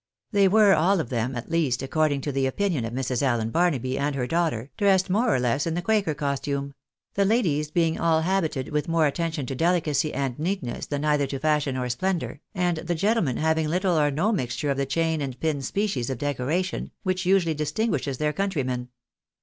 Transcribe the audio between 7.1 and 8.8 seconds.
the ladies being all habited